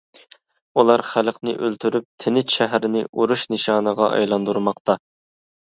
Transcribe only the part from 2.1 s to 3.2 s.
تىنچ شەھەرنى